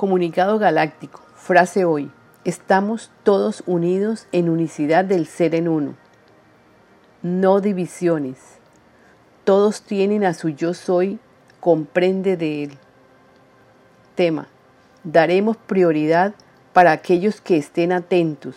Comunicado 0.00 0.58
galáctico. 0.58 1.20
Frase 1.36 1.84
hoy. 1.84 2.10
Estamos 2.46 3.10
todos 3.22 3.62
unidos 3.66 4.28
en 4.32 4.48
unicidad 4.48 5.04
del 5.04 5.26
ser 5.26 5.54
en 5.54 5.68
uno. 5.68 5.94
No 7.20 7.60
divisiones. 7.60 8.38
Todos 9.44 9.82
tienen 9.82 10.24
a 10.24 10.32
su 10.32 10.48
yo 10.48 10.72
soy, 10.72 11.18
comprende 11.60 12.38
de 12.38 12.62
él. 12.62 12.78
Tema. 14.14 14.48
Daremos 15.04 15.58
prioridad 15.58 16.32
para 16.72 16.92
aquellos 16.92 17.42
que 17.42 17.58
estén 17.58 17.92
atentos 17.92 18.56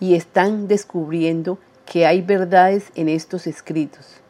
y 0.00 0.16
están 0.16 0.68
descubriendo 0.68 1.58
que 1.86 2.04
hay 2.04 2.20
verdades 2.20 2.92
en 2.94 3.08
estos 3.08 3.46
escritos. 3.46 4.20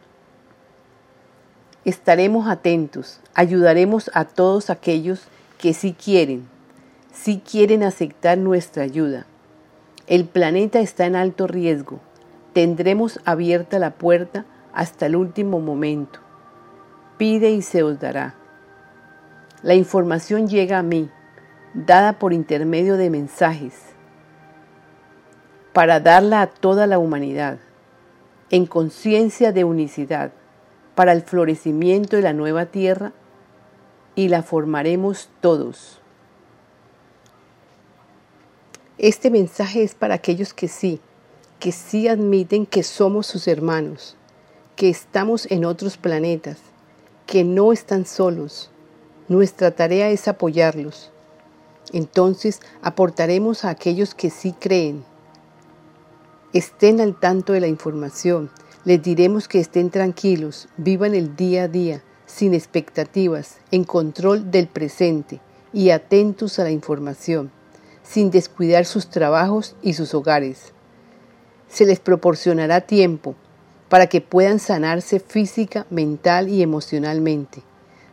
Estaremos 1.84 2.46
atentos, 2.46 3.18
ayudaremos 3.34 4.09
a 4.14 4.25
todos 4.25 4.71
aquellos 4.71 5.23
que 5.23 5.38
sí 5.75 5.93
quieren, 5.93 6.48
sí 7.12 7.43
quieren 7.44 7.82
aceptar 7.82 8.39
nuestra 8.39 8.85
ayuda. 8.85 9.26
El 10.07 10.25
planeta 10.25 10.80
está 10.80 11.04
en 11.07 11.16
alto 11.16 11.46
riesgo. 11.46 12.00
Tendremos 12.53 13.21
abierta 13.25 13.79
la 13.79 13.90
puerta 13.90 14.46
hasta 14.72 15.07
el 15.07 15.16
último 15.16 15.61
momento. 15.61 16.21
Pide 17.18 17.50
y 17.50 17.63
se 17.63 17.82
os 17.82 18.00
dará. 18.00 18.35
La 19.63 19.75
información 19.75 20.49
llega 20.49 20.79
a 20.79 20.82
mí, 20.82 21.11
dada 21.75 22.18
por 22.18 22.32
intermedio 22.32 22.96
de 22.96 23.11
mensajes, 23.11 23.75
para 25.72 26.00
darla 26.00 26.43
a 26.43 26.46
toda 26.46 26.86
la 26.86 26.99
humanidad, 26.99 27.58
en 28.50 28.66
conciencia 28.66 29.52
de 29.52 29.64
unicidad, 29.64 30.30
para 30.94 31.13
el 31.13 31.22
florecimiento 31.22 32.16
de 32.16 32.22
la 32.22 32.33
nueva 32.33 32.66
tierra 32.66 33.12
y 34.19 34.27
la 34.27 34.42
formaremos 34.42 35.28
todos. 35.41 36.00
Este 38.98 39.30
mensaje 39.30 39.84
es 39.84 39.94
para 39.94 40.16
aquellos 40.16 40.52
que 40.52 40.66
sí, 40.66 40.98
que 41.61 41.70
sí 41.70 42.08
admiten 42.08 42.66
que 42.66 42.83
somos 42.83 43.28
sus 43.28 43.46
hermanos, 43.46 44.16
que 44.74 44.89
estamos 44.89 45.46
en 45.52 45.64
otros 45.64 45.98
planetas, 45.98 46.58
que 47.27 47.44
no 47.44 47.72
están 47.72 48.06
solos. 48.06 48.72
Nuestra 49.28 49.70
tarea 49.70 50.11
es 50.11 50.27
apoyarlos. 50.27 51.12
Entonces 51.92 52.61
aportaremos 52.83 53.64
a 53.64 53.70
aquellos 53.70 54.16
que 54.16 54.30
sí 54.30 54.52
creen. 54.52 55.05
Estén 56.52 57.00
al 57.00 57.20
tanto 57.20 57.52
de 57.52 57.61
la 57.61 57.69
información. 57.69 58.50
Les 58.84 59.00
diremos 59.00 59.46
que 59.46 59.61
estén 59.61 59.91
tranquilos, 59.91 60.69
vivan 60.77 61.14
el 61.14 61.36
día 61.36 61.62
a 61.62 61.69
día, 61.69 62.02
sin 62.28 62.54
expectativas, 62.54 63.56
en 63.72 63.84
control 63.84 64.50
del 64.50 64.68
presente 64.68 65.40
y 65.72 65.90
atentos 65.90 66.58
a 66.58 66.64
la 66.64 66.70
información, 66.70 67.50
sin 68.02 68.30
descuidar 68.30 68.84
sus 68.84 69.08
trabajos 69.08 69.74
y 69.82 69.94
sus 69.94 70.14
hogares. 70.14 70.72
Se 71.68 71.86
les 71.86 71.98
proporcionará 71.98 72.82
tiempo 72.82 73.34
para 73.88 74.06
que 74.06 74.20
puedan 74.20 74.58
sanarse 74.58 75.20
física, 75.20 75.86
mental 75.90 76.48
y 76.50 76.62
emocionalmente. 76.62 77.62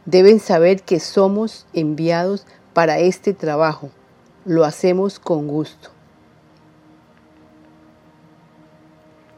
Deben 0.05 0.39
saber 0.39 0.81
que 0.83 0.99
somos 0.99 1.67
enviados 1.73 2.47
para 2.73 2.99
este 2.99 3.33
trabajo. 3.33 3.89
Lo 4.45 4.63
hacemos 4.63 5.19
con 5.19 5.47
gusto. 5.47 5.89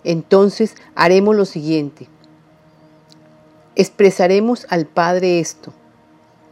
Entonces 0.03 0.75
haremos 0.95 1.35
lo 1.35 1.45
siguiente. 1.45 2.07
Expresaremos 3.79 4.65
al 4.71 4.87
Padre 4.87 5.39
esto. 5.39 5.71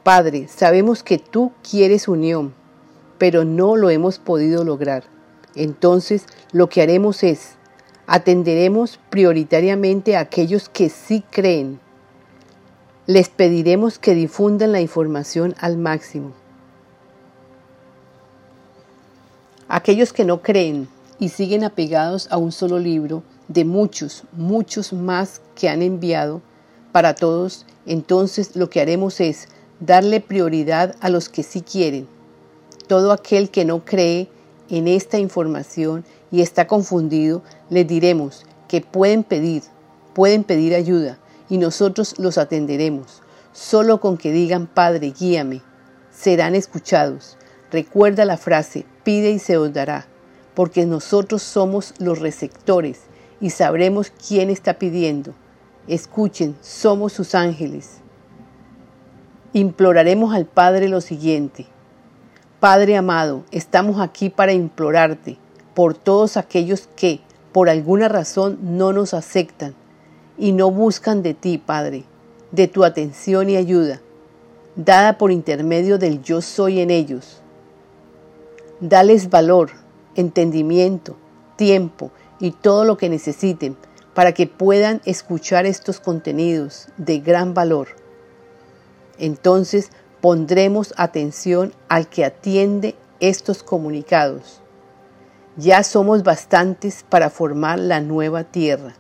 Padre, 0.04 0.48
sabemos 0.48 1.02
que 1.02 1.18
tú 1.18 1.54
quieres 1.68 2.08
unión, 2.08 2.54
pero 3.18 3.44
no 3.44 3.76
lo 3.76 3.90
hemos 3.90 4.20
podido 4.20 4.64
lograr. 4.64 5.06
Entonces 5.56 6.28
lo 6.52 6.70
que 6.70 6.84
haremos 6.84 7.24
es, 7.24 7.56
atenderemos 8.06 9.00
prioritariamente 9.10 10.16
a 10.16 10.20
aquellos 10.20 10.70
que 10.70 10.90
sí 10.90 11.24
creen. 11.32 11.80
Les 13.08 13.30
pediremos 13.30 13.98
que 13.98 14.14
difundan 14.14 14.72
la 14.72 14.82
información 14.82 15.56
al 15.58 15.78
máximo. 15.78 16.32
Aquellos 19.68 20.14
que 20.14 20.26
no 20.26 20.44
creen 20.44 20.88
y 21.18 21.30
siguen 21.30 21.64
apegados 21.64 22.28
a 22.30 22.38
un 22.38 22.52
solo 22.52 22.78
libro, 22.78 23.24
de 23.48 23.66
muchos, 23.66 24.26
muchos 24.32 24.94
más 24.94 25.42
que 25.56 25.70
han 25.70 25.82
enviado, 25.82 26.44
para 26.96 27.14
todos, 27.14 27.66
entonces 27.86 28.56
lo 28.56 28.70
que 28.70 28.80
haremos 28.80 29.20
es 29.20 29.50
darle 29.82 30.22
prioridad 30.22 30.96
a 31.02 31.10
los 31.10 31.28
que 31.28 31.44
sí 31.44 31.60
quieren. 31.60 32.08
Todo 32.88 33.12
aquel 33.12 33.50
que 33.50 33.66
no 33.66 33.84
cree 33.84 34.30
en 34.70 34.88
esta 34.88 35.18
información 35.18 36.06
y 36.32 36.40
está 36.40 36.68
confundido, 36.68 37.44
les 37.70 37.86
diremos 37.86 38.46
que 38.70 38.80
pueden 38.80 39.26
pedir, 39.26 39.64
pueden 40.14 40.46
pedir 40.46 40.74
ayuda 40.74 41.18
y 41.50 41.58
nosotros 41.58 42.18
los 42.18 42.38
atenderemos. 42.38 43.22
Solo 43.52 44.00
con 44.00 44.16
que 44.16 44.32
digan, 44.32 44.66
Padre, 44.66 45.12
guíame, 45.20 45.64
serán 46.18 46.56
escuchados. 46.56 47.36
Recuerda 47.74 48.24
la 48.24 48.38
frase, 48.38 48.86
pide 49.04 49.32
y 49.32 49.40
se 49.40 49.58
os 49.58 49.74
dará, 49.74 50.08
porque 50.54 50.86
nosotros 50.86 51.44
somos 51.44 51.94
los 51.98 52.20
receptores 52.20 53.02
y 53.42 53.50
sabremos 53.50 54.14
quién 54.26 54.50
está 54.50 54.76
pidiendo 54.76 55.34
Escuchen, 55.88 56.56
somos 56.62 57.14
sus 57.14 57.36
ángeles. 57.36 58.00
Imploraremos 59.54 60.34
al 60.34 60.46
Padre 60.46 60.90
lo 60.90 61.00
siguiente. 61.00 61.68
Padre 62.60 62.98
amado, 62.98 63.44
estamos 63.52 64.02
aquí 64.02 64.32
para 64.32 64.54
implorarte 64.54 65.38
por 65.76 65.94
todos 65.94 66.38
aquellos 66.38 66.90
que, 66.96 67.20
por 67.52 67.70
alguna 67.70 68.08
razón, 68.08 68.58
no 68.64 68.94
nos 68.94 69.14
aceptan 69.14 69.76
y 70.40 70.54
no 70.54 70.72
buscan 70.72 71.22
de 71.22 71.36
ti, 71.36 71.60
Padre, 71.60 72.06
de 72.52 72.68
tu 72.68 72.84
atención 72.84 73.52
y 73.52 73.56
ayuda, 73.56 74.02
dada 74.76 75.20
por 75.20 75.32
intermedio 75.32 76.00
del 76.00 76.24
yo 76.24 76.42
soy 76.42 76.80
en 76.80 76.90
ellos. 76.90 77.42
Dales 78.80 79.30
valor, 79.30 79.70
entendimiento, 80.16 81.16
tiempo 81.58 82.10
y 82.40 82.52
todo 82.52 82.86
lo 82.86 82.98
que 82.98 83.10
necesiten 83.10 83.78
para 84.16 84.32
que 84.32 84.48
puedan 84.48 85.02
escuchar 85.06 85.68
estos 85.68 86.00
contenidos 86.00 86.88
de 86.98 87.20
gran 87.20 87.54
valor. 87.54 87.90
Entonces 89.20 89.92
pondremos 90.22 90.94
atención 90.98 91.74
al 91.90 92.08
que 92.08 92.26
atiende 92.26 92.96
estos 93.20 93.62
comunicados. 93.62 94.62
Ya 95.58 95.84
somos 95.84 96.24
bastantes 96.24 97.06
para 97.08 97.30
formar 97.30 97.78
la 97.78 98.00
nueva 98.00 98.46
tierra. 98.46 98.96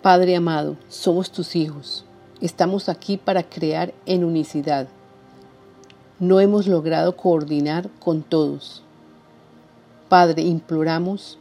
Padre 0.00 0.36
amado, 0.36 0.76
somos 0.88 1.30
tus 1.30 1.56
hijos. 1.56 2.06
Estamos 2.40 2.88
aquí 2.88 3.16
para 3.16 3.42
crear 3.42 3.92
en 4.06 4.24
unicidad. 4.24 4.86
No 6.20 6.38
hemos 6.38 6.68
logrado 6.68 7.16
coordinar 7.16 7.90
con 7.98 8.22
todos. 8.22 8.84
Padre, 10.08 10.42
imploramos 10.42 11.39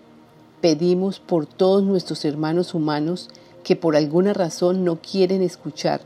pedimos 0.61 1.19
por 1.19 1.45
todos 1.45 1.83
nuestros 1.83 2.25
hermanos 2.25 2.73
humanos 2.73 3.29
que 3.63 3.75
por 3.75 3.95
alguna 3.95 4.33
razón 4.33 4.83
no 4.83 4.97
quieren 4.97 5.41
escuchar 5.41 6.01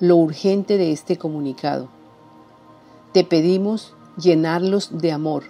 lo 0.00 0.16
urgente 0.16 0.76
de 0.76 0.92
este 0.92 1.16
comunicado. 1.16 1.88
Te 3.12 3.24
pedimos 3.24 3.94
llenarlos 4.18 4.98
de 4.98 5.12
amor 5.12 5.44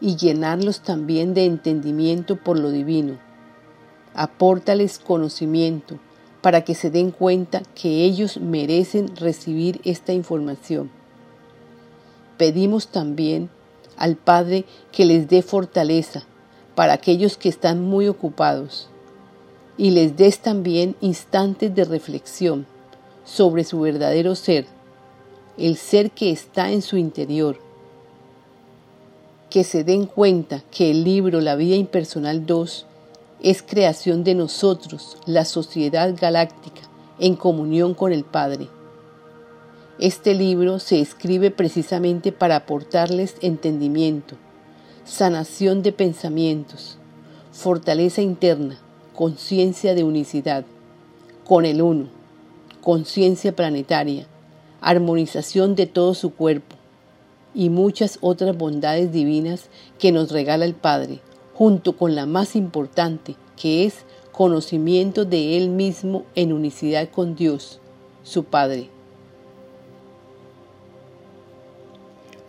y 0.00 0.16
llenarlos 0.16 0.80
también 0.80 1.34
de 1.34 1.44
entendimiento 1.44 2.36
por 2.36 2.58
lo 2.58 2.70
divino. 2.70 3.18
Apórtales 4.14 4.98
conocimiento 4.98 5.98
para 6.40 6.62
que 6.62 6.74
se 6.74 6.90
den 6.90 7.12
cuenta 7.12 7.62
que 7.74 8.04
ellos 8.04 8.38
merecen 8.38 9.16
recibir 9.16 9.80
esta 9.84 10.12
información. 10.12 10.90
Pedimos 12.36 12.88
también 12.88 13.48
al 13.96 14.16
Padre 14.16 14.64
que 14.90 15.04
les 15.04 15.28
dé 15.28 15.42
fortaleza 15.42 16.26
para 16.74 16.94
aquellos 16.94 17.36
que 17.36 17.48
están 17.48 17.82
muy 17.82 18.08
ocupados 18.08 18.88
y 19.76 19.90
les 19.90 20.16
des 20.16 20.38
también 20.40 20.96
instantes 21.00 21.74
de 21.74 21.84
reflexión 21.84 22.66
sobre 23.24 23.64
su 23.64 23.80
verdadero 23.80 24.34
ser, 24.34 24.66
el 25.58 25.76
ser 25.76 26.10
que 26.10 26.30
está 26.30 26.70
en 26.70 26.82
su 26.82 26.96
interior. 26.96 27.58
Que 29.50 29.64
se 29.64 29.84
den 29.84 30.06
cuenta 30.06 30.62
que 30.70 30.90
el 30.90 31.04
libro 31.04 31.40
La 31.40 31.56
vida 31.56 31.76
impersonal 31.76 32.46
2 32.46 32.86
es 33.42 33.62
creación 33.62 34.24
de 34.24 34.34
nosotros, 34.34 35.16
la 35.26 35.44
sociedad 35.44 36.14
galáctica, 36.18 36.82
en 37.18 37.36
comunión 37.36 37.94
con 37.94 38.12
el 38.12 38.24
Padre. 38.24 38.68
Este 39.98 40.34
libro 40.34 40.78
se 40.78 41.00
escribe 41.00 41.50
precisamente 41.50 42.32
para 42.32 42.56
aportarles 42.56 43.36
entendimiento, 43.40 44.36
sanación 45.04 45.82
de 45.82 45.92
pensamientos, 45.92 46.96
fortaleza 47.50 48.22
interna, 48.22 48.78
conciencia 49.14 49.94
de 49.94 50.04
unicidad, 50.04 50.64
con 51.44 51.64
el 51.64 51.82
uno, 51.82 52.06
conciencia 52.80 53.54
planetaria, 53.54 54.26
armonización 54.80 55.74
de 55.74 55.86
todo 55.86 56.14
su 56.14 56.34
cuerpo, 56.34 56.76
y 57.54 57.68
muchas 57.68 58.18
otras 58.20 58.56
bondades 58.56 59.12
divinas 59.12 59.68
que 59.98 60.12
nos 60.12 60.30
regala 60.30 60.64
el 60.64 60.74
Padre, 60.74 61.20
junto 61.52 61.96
con 61.96 62.14
la 62.14 62.24
más 62.24 62.56
importante, 62.56 63.36
que 63.60 63.84
es 63.84 64.04
conocimiento 64.30 65.24
de 65.24 65.58
Él 65.58 65.68
mismo 65.68 66.24
en 66.34 66.52
unicidad 66.52 67.10
con 67.10 67.34
Dios, 67.34 67.80
su 68.22 68.44
Padre. 68.44 68.88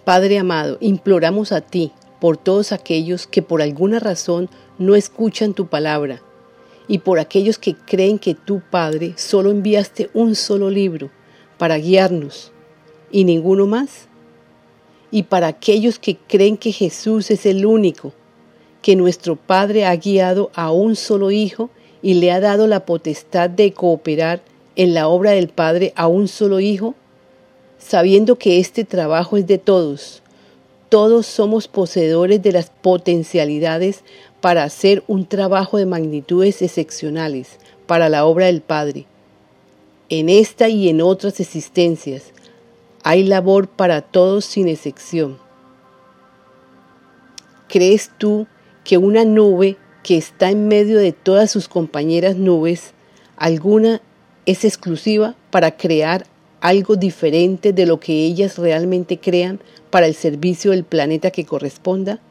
Padre 0.05 0.38
amado, 0.38 0.77
imploramos 0.81 1.51
a 1.51 1.61
ti 1.61 1.91
por 2.24 2.38
todos 2.38 2.72
aquellos 2.72 3.28
que 3.28 3.42
por 3.42 3.62
alguna 3.62 4.00
razón 4.00 4.50
no 4.78 4.96
escuchan 4.96 5.54
tu 5.54 5.68
palabra 5.68 6.22
y 6.88 7.00
por 7.00 7.20
aquellos 7.20 7.58
que 7.58 7.75
creen 7.75 8.18
que 8.18 8.34
tú, 8.34 8.62
Padre, 8.72 9.16
solo 9.18 9.52
enviaste 9.52 10.10
un 10.14 10.34
solo 10.36 10.70
libro 10.70 11.12
para 11.58 11.78
guiarnos 11.78 12.54
y 13.12 13.25
ninguno 13.25 13.66
más. 13.66 14.08
Y 15.12 15.24
para 15.24 15.48
aquellos 15.48 16.00
que 16.00 16.16
creen 16.16 16.56
que 16.56 16.72
Jesús 16.72 17.30
es 17.30 17.46
el 17.46 17.66
único, 17.66 18.14
que 18.81 18.96
nuestro 18.96 19.36
Padre 19.36 19.86
ha 19.86 19.94
guiado 19.98 20.50
a 20.56 20.72
un 20.72 20.96
solo 20.96 21.30
Hijo 21.30 21.72
y 22.02 22.14
le 22.14 22.31
ha 22.31 22.40
dado 22.40 22.68
la 22.68 22.86
potestad 22.86 23.50
de 23.50 23.74
cooperar 23.74 24.42
en 24.78 24.94
la 24.94 25.10
obra 25.10 25.31
del 25.31 25.50
Padre 25.50 25.92
a 25.98 26.08
un 26.08 26.30
solo 26.30 26.62
Hijo, 26.62 26.96
sabiendo 27.80 28.38
que 28.38 28.62
este 28.62 28.86
trabajo 28.86 29.36
es 29.36 29.46
de 29.46 29.58
todos. 29.58 30.23
Todos 30.94 31.25
somos 31.25 31.68
poseedores 31.68 32.44
de 32.44 32.51
las 32.51 32.69
potencialidades 32.69 34.04
para 34.42 34.63
hacer 34.63 35.04
un 35.07 35.25
trabajo 35.25 35.80
de 35.80 35.88
magnitudes 35.88 36.62
excepcionales 36.62 37.57
para 37.88 38.10
la 38.10 38.25
obra 38.25 38.45
del 38.45 38.62
Padre. 38.62 39.07
En 40.10 40.30
esta 40.30 40.69
y 40.69 40.90
en 40.90 41.01
otras 41.01 41.40
existencias 41.40 42.25
hay 43.01 43.24
labor 43.24 43.68
para 43.69 44.04
todos 44.04 44.45
sin 44.45 44.68
excepción. 44.68 45.40
¿Crees 47.68 48.12
tú 48.19 48.46
que 48.84 49.00
una 49.00 49.25
nube 49.25 49.78
que 50.04 50.16
está 50.16 50.51
en 50.51 50.68
medio 50.68 51.00
de 51.00 51.12
todas 51.12 51.50
sus 51.50 51.68
compañeras 51.68 52.36
nubes, 52.36 52.94
alguna 53.36 54.00
es 54.46 54.63
exclusiva 54.63 55.34
para 55.50 55.75
crear 55.75 56.28
algo 56.63 56.95
diferente 56.95 57.74
de 57.74 57.86
lo 57.86 58.00
que 58.00 58.24
ellas 58.25 58.57
realmente 58.57 59.19
crean 59.19 59.60
para 59.89 60.07
el 60.07 60.15
servicio 60.15 60.71
del 60.71 60.86
planeta 60.86 61.30
que 61.30 61.44
corresponda? 61.44 62.21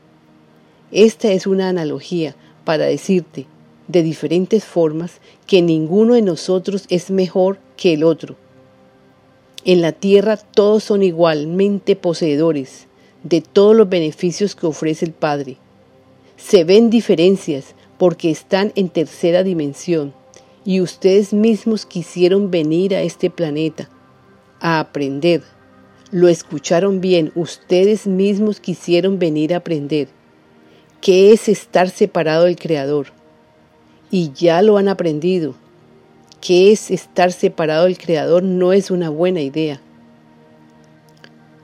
Esta 0.90 1.31
es 1.32 1.46
una 1.46 1.69
analogía 1.69 2.34
para 2.64 2.87
decirte 2.87 3.44
de 3.88 4.02
diferentes 4.02 4.64
formas 4.64 5.20
que 5.46 5.61
ninguno 5.61 6.14
de 6.14 6.23
nosotros 6.23 6.87
es 6.88 7.11
mejor 7.11 7.58
que 7.76 7.93
el 7.93 8.05
otro. 8.05 8.37
En 9.67 9.82
la 9.82 9.93
tierra 9.93 10.38
todos 10.38 10.82
son 10.82 11.02
igualmente 11.02 11.94
poseedores 11.94 12.87
de 13.25 13.43
todos 13.43 13.76
los 13.76 13.90
beneficios 13.90 14.56
que 14.56 14.67
ofrece 14.67 15.05
el 15.05 15.12
Padre. 15.12 15.58
Se 16.38 16.64
ven 16.64 16.88
diferencias 16.88 17.75
porque 17.99 18.31
están 18.31 18.73
en 18.76 18.88
tercera 18.88 19.43
dimensión 19.43 20.14
y 20.64 20.81
ustedes 20.81 21.34
mismos 21.34 21.84
quisieron 21.84 22.50
venir 22.50 22.94
a 22.94 23.02
este 23.02 23.29
planeta 23.29 23.90
a 24.62 24.81
aprender. 24.81 25.43
Lo 26.11 26.29
escucharon 26.29 27.03
bien, 27.03 27.32
ustedes 27.35 28.06
mismos 28.06 28.61
quisieron 28.61 29.19
venir 29.19 29.53
a 29.53 29.59
aprender 29.59 30.09
qué 31.03 31.32
es 31.32 31.49
estar 31.49 31.91
separado 31.91 32.44
del 32.44 32.56
Creador. 32.56 33.09
Y 34.11 34.32
ya 34.32 34.62
lo 34.62 34.79
han 34.79 34.88
aprendido. 34.88 35.55
¿Qué 36.41 36.73
es 36.73 36.91
estar 36.91 37.32
separado 37.32 37.85
del 37.85 37.99
Creador? 37.99 38.43
No 38.43 38.73
es 38.73 38.91
una 38.91 39.11
buena 39.11 39.41
idea. 39.41 39.81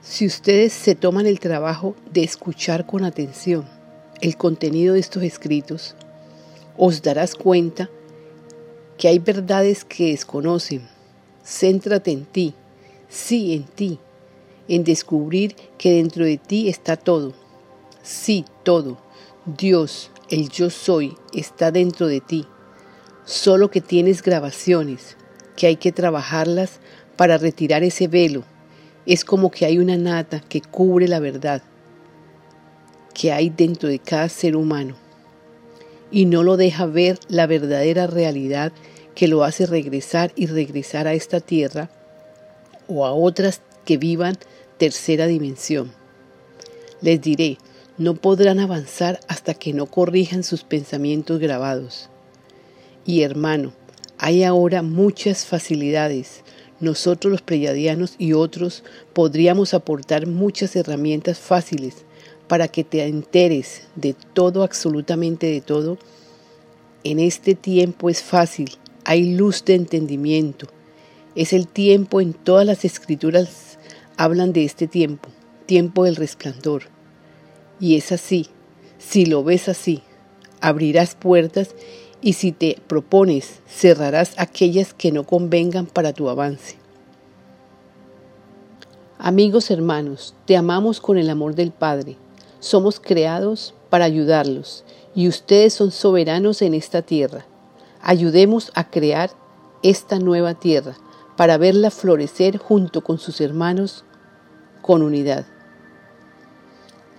Si 0.03 0.27
ustedes 0.27 0.73
se 0.73 0.95
toman 0.95 1.27
el 1.27 1.39
trabajo 1.39 1.95
de 2.13 2.25
escuchar 2.25 2.87
con 2.87 3.05
atención 3.05 3.67
el 4.21 4.37
contenido 4.37 4.95
de 4.95 5.01
estos 5.01 5.23
escritos, 5.23 5.95
os 6.77 7.03
darás 7.03 7.35
cuenta 7.35 7.91
que 8.97 9.09
hay 9.09 9.19
verdades 9.19 9.85
que 9.85 10.11
desconocen. 10.11 10.89
Céntrate 11.45 12.11
en 12.11 12.25
ti, 12.25 12.55
sí 13.09 13.55
en 13.55 13.65
ti, 13.65 13.99
en 14.69 14.85
descubrir 14.85 15.55
que 15.79 15.93
dentro 15.93 16.25
de 16.25 16.39
ti 16.39 16.69
está 16.69 16.97
todo, 16.97 17.35
sí 18.03 18.45
todo. 18.63 18.99
Dios, 19.45 20.11
el 20.31 20.51
yo 20.51 20.71
soy, 20.71 21.17
está 21.33 21.71
dentro 21.71 22.07
de 22.07 22.21
ti, 22.21 22.47
solo 23.25 23.71
que 23.71 23.81
tienes 23.81 24.23
grabaciones, 24.23 25.17
que 25.57 25.67
hay 25.67 25.77
que 25.77 25.93
trabajarlas 25.93 26.81
para 27.17 27.39
retirar 27.39 27.83
ese 27.83 28.09
velo. 28.09 28.45
Es 29.07 29.25
como 29.25 29.51
que 29.51 29.65
hay 29.65 29.79
una 29.79 29.97
nata 29.97 30.41
que 30.41 30.61
cubre 30.61 31.09
la 31.09 31.19
verdad 31.19 31.63
que 33.19 33.33
hay 33.33 33.51
dentro 33.51 33.89
de 33.89 33.99
cada 33.99 34.29
ser 34.29 34.55
humano. 34.55 34.95
Y 36.11 36.27
no 36.27 36.45
lo 36.45 36.57
deja 36.57 36.87
ver 36.87 37.19
la 37.29 37.47
verdadera 37.47 38.07
realidad 38.07 38.73
que 39.15 39.27
lo 39.27 39.43
hace 39.43 39.67
regresar 39.67 40.33
y 40.37 40.47
regresar 40.47 41.09
a 41.09 41.15
esta 41.15 41.41
tierra 41.41 41.91
o 42.89 43.07
a 43.07 43.13
otras 43.13 43.63
que 43.85 43.97
vivan 43.97 44.37
tercera 44.79 45.27
dimensión. 45.27 45.93
Les 47.01 47.21
diré, 47.21 47.59
no 47.97 48.15
podrán 48.15 48.61
avanzar 48.61 49.21
hasta 49.29 49.55
que 49.55 49.73
no 49.73 49.87
corrijan 49.87 50.43
sus 50.43 50.65
pensamientos 50.65 51.39
grabados. 51.41 52.09
Y 53.05 53.23
hermano, 53.23 53.73
hay 54.19 54.45
ahora 54.45 54.83
muchas 54.83 55.47
facilidades. 55.47 56.43
Nosotros 56.81 57.31
los 57.31 57.43
preyadianos 57.43 58.15
y 58.19 58.33
otros 58.33 58.85
podríamos 59.13 59.75
aportar 59.75 60.27
muchas 60.27 60.77
herramientas 60.77 61.39
fáciles 61.39 62.05
para 62.47 62.69
que 62.69 62.85
te 62.85 63.05
enteres 63.05 63.83
de 63.97 64.15
todo, 64.33 64.63
absolutamente 64.63 65.47
de 65.47 65.61
todo. 65.61 65.99
En 67.05 67.19
este 67.21 67.55
tiempo 67.55 68.11
es 68.11 68.23
fácil, 68.23 68.71
hay 69.05 69.35
luz 69.35 69.65
de 69.65 69.75
entendimiento. 69.75 70.69
Es 71.35 71.53
el 71.53 71.69
tiempo 71.69 72.21
en 72.21 72.33
todas 72.33 72.67
las 72.67 72.85
escrituras 72.85 73.79
hablan 74.17 74.53
de 74.53 74.65
este 74.65 74.89
tiempo, 74.89 75.29
tiempo 75.67 76.05
del 76.05 76.17
resplandor 76.17 76.85
y 77.81 77.97
es 77.97 78.13
así. 78.13 78.49
Si 78.99 79.27
lo 79.27 79.45
ves 79.45 79.69
así, 79.69 80.03
abrirás 80.61 81.15
puertas 81.15 81.75
y 82.21 82.33
si 82.33 82.51
te 82.51 82.79
propones, 82.89 83.61
cerrarás 83.69 84.35
aquellas 84.39 84.93
que 84.93 85.13
no 85.13 85.25
convengan 85.25 85.87
para 85.87 86.13
tu 86.13 86.29
avance. 86.29 86.77
Amigos 89.19 89.71
hermanos, 89.71 90.35
te 90.47 90.57
amamos 90.57 91.01
con 91.01 91.19
el 91.19 91.31
amor 91.31 91.55
del 91.55 91.71
Padre. 91.71 92.17
Somos 92.59 92.99
creados 92.99 93.75
para 93.91 94.05
ayudarlos 94.05 94.85
y 95.15 95.29
ustedes 95.29 95.75
son 95.75 95.93
soberanos 95.93 96.63
en 96.63 96.75
esta 96.75 97.03
tierra. 97.03 97.47
Ayudemos 98.01 98.73
a 98.75 98.91
crear 98.91 99.31
esta 99.83 100.19
nueva 100.19 100.55
tierra 100.55 100.97
para 101.39 101.57
verla 101.57 101.93
florecer 101.93 102.59
junto 102.59 103.05
con 103.05 103.21
sus 103.21 103.41
hermanos 103.41 104.05
con 104.83 105.03
unidad. 105.03 105.47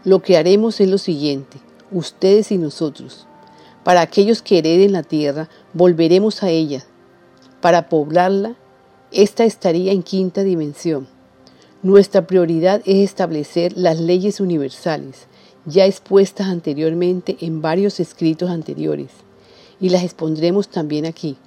Lo 0.04 0.22
que 0.22 0.36
haremos 0.36 0.82
es 0.82 0.90
lo 0.90 0.98
siguiente, 0.98 1.58
ustedes 1.90 2.52
y 2.52 2.58
nosotros. 2.58 3.28
Para 3.86 4.02
aquellos 4.02 4.42
que 4.42 4.58
hereden 4.58 4.92
la 4.92 5.04
tierra, 5.04 5.48
volveremos 5.74 6.44
a 6.44 6.50
ella. 6.50 6.84
Para 7.62 7.88
poblarla, 7.88 8.56
esta 9.14 9.46
estaría 9.46 9.94
en 9.94 10.04
quinta 10.04 10.44
dimensión. 10.44 11.08
Nuestra 11.82 12.28
prioridad 12.28 12.82
es 12.84 12.98
establecer 12.98 13.78
las 13.78 14.02
leyes 14.02 14.42
universales, 14.42 15.28
ya 15.64 15.86
expuestas 15.86 16.48
anteriormente 16.48 17.38
en 17.40 17.62
varios 17.62 18.02
escritos 18.02 18.50
anteriores, 18.50 19.12
y 19.80 19.88
las 19.88 20.04
expondremos 20.04 20.68
también 20.68 21.06
aquí. 21.06 21.38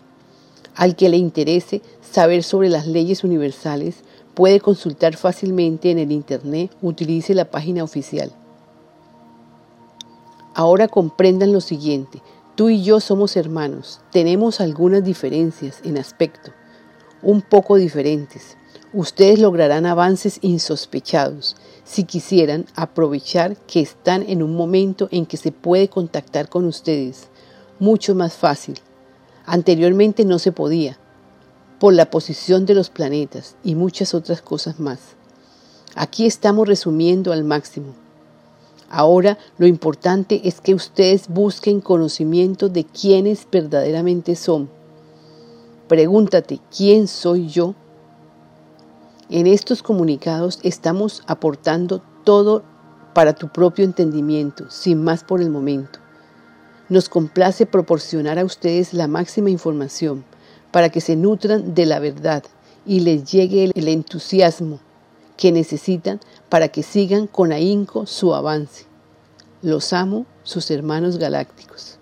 Al 0.74 0.96
que 0.96 1.08
le 1.08 1.18
interese 1.18 1.82
saber 2.00 2.42
sobre 2.42 2.68
las 2.68 2.86
leyes 2.86 3.24
universales, 3.24 3.96
puede 4.34 4.60
consultar 4.60 5.16
fácilmente 5.16 5.90
en 5.90 5.98
el 5.98 6.12
Internet, 6.12 6.70
utilice 6.80 7.34
la 7.34 7.50
página 7.50 7.84
oficial. 7.84 8.32
Ahora 10.54 10.88
comprendan 10.88 11.52
lo 11.52 11.60
siguiente, 11.60 12.22
tú 12.54 12.68
y 12.68 12.82
yo 12.82 13.00
somos 13.00 13.36
hermanos, 13.36 14.00
tenemos 14.10 14.60
algunas 14.60 15.04
diferencias 15.04 15.80
en 15.84 15.98
aspecto, 15.98 16.52
un 17.22 17.42
poco 17.42 17.76
diferentes. 17.76 18.56
Ustedes 18.94 19.38
lograrán 19.38 19.86
avances 19.86 20.38
insospechados 20.42 21.56
si 21.84 22.04
quisieran 22.04 22.66
aprovechar 22.74 23.56
que 23.56 23.80
están 23.80 24.22
en 24.28 24.42
un 24.42 24.54
momento 24.54 25.08
en 25.10 25.24
que 25.24 25.38
se 25.38 25.52
puede 25.52 25.88
contactar 25.88 26.48
con 26.50 26.66
ustedes, 26.66 27.28
mucho 27.78 28.14
más 28.14 28.34
fácil. 28.34 28.78
Anteriormente 29.46 30.24
no 30.24 30.38
se 30.38 30.52
podía, 30.52 30.98
por 31.78 31.94
la 31.94 32.10
posición 32.10 32.64
de 32.64 32.74
los 32.74 32.90
planetas 32.90 33.56
y 33.64 33.74
muchas 33.74 34.14
otras 34.14 34.40
cosas 34.40 34.78
más. 34.78 35.00
Aquí 35.94 36.26
estamos 36.26 36.68
resumiendo 36.68 37.32
al 37.32 37.44
máximo. 37.44 37.94
Ahora 38.88 39.38
lo 39.58 39.66
importante 39.66 40.42
es 40.44 40.60
que 40.60 40.74
ustedes 40.74 41.28
busquen 41.28 41.80
conocimiento 41.80 42.68
de 42.68 42.84
quiénes 42.84 43.46
verdaderamente 43.50 44.36
son. 44.36 44.70
Pregúntate, 45.88 46.60
¿quién 46.74 47.08
soy 47.08 47.48
yo? 47.48 47.74
En 49.28 49.46
estos 49.46 49.82
comunicados 49.82 50.60
estamos 50.62 51.22
aportando 51.26 52.02
todo 52.22 52.62
para 53.14 53.32
tu 53.32 53.48
propio 53.48 53.84
entendimiento, 53.84 54.70
sin 54.70 55.02
más 55.02 55.24
por 55.24 55.40
el 55.40 55.50
momento. 55.50 56.01
Nos 56.92 57.08
complace 57.08 57.64
proporcionar 57.64 58.38
a 58.38 58.44
ustedes 58.44 58.92
la 58.92 59.08
máxima 59.08 59.48
información 59.48 60.26
para 60.70 60.90
que 60.90 61.00
se 61.00 61.16
nutran 61.16 61.72
de 61.72 61.86
la 61.86 61.98
verdad 62.00 62.44
y 62.84 63.00
les 63.00 63.24
llegue 63.32 63.70
el 63.74 63.88
entusiasmo 63.88 64.78
que 65.38 65.52
necesitan 65.52 66.20
para 66.50 66.68
que 66.68 66.82
sigan 66.82 67.26
con 67.28 67.50
ahínco 67.50 68.04
su 68.04 68.34
avance. 68.34 68.84
Los 69.62 69.94
amo, 69.94 70.26
sus 70.42 70.70
hermanos 70.70 71.16
galácticos. 71.16 71.98